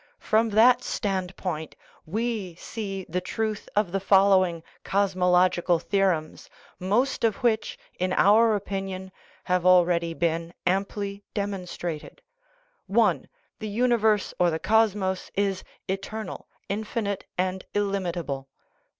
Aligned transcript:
From 0.17 0.49
that 0.49 0.81
stand 0.81 1.37
point 1.37 1.75
we 2.07 2.55
see 2.55 3.05
the 3.07 3.21
truth 3.21 3.69
of 3.75 3.91
the 3.91 3.99
following 3.99 4.63
"cosmological 4.83 5.79
theorems/' 5.79 6.49
most 6.79 7.23
of 7.23 7.35
which, 7.43 7.77
in 7.99 8.11
our 8.13 8.55
opin 8.55 8.87
ion, 8.87 9.11
have 9.43 9.63
already 9.63 10.15
been 10.15 10.55
amply 10.65 11.23
demonstrated: 11.35 12.23
(i) 12.91 13.21
The 13.59 13.67
universe, 13.67 14.33
or 14.39 14.49
the 14.49 14.57
cosmos, 14.57 15.29
is 15.35 15.63
eternal, 15.87 16.47
infinite, 16.67 17.25
and 17.37 17.63
illimitable. 17.75 18.49